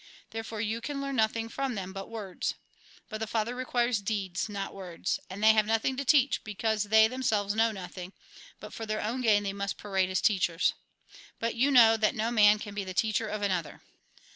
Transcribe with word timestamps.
Therefore 0.31 0.61
you 0.61 0.81
can 0.81 0.99
learn 0.99 1.17
notliing 1.17 1.51
from 1.51 1.75
them 1.75 1.93
but 1.93 2.09
words 2.09 2.55
But 3.07 3.19
the 3.19 3.27
Father 3.27 3.53
requires 3.55 4.01
deeds, 4.01 4.49
not 4.49 4.73
words. 4.73 5.19
And 5.29 5.43
they 5.43 5.53
have 5.53 5.67
nothing 5.67 5.95
to 5.97 6.03
teach, 6.03 6.43
because 6.43 6.85
they 6.85 7.07
themselves 7.07 7.53
know 7.53 7.71
nothing; 7.71 8.11
but 8.59 8.73
for 8.73 8.87
their 8.87 9.03
own 9.03 9.21
gain 9.21 9.43
they 9.43 9.53
must 9.53 9.77
parade 9.77 10.09
as 10.09 10.19
teachers. 10.19 10.73
But 11.37 11.53
you 11.53 11.69
know 11.69 11.97
that 11.97 12.15
no 12.15 12.31
man 12.31 12.57
can 12.57 12.73
be 12.73 12.83
the 12.83 12.95
teacher 12.95 13.27
of 13.27 13.43
another. 13.43 13.83